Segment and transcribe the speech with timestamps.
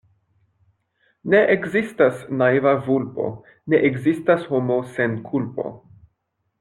[1.33, 3.27] Ne ekzistas naiva vulpo,
[3.75, 5.69] ne ekzistas homo sen kulpo.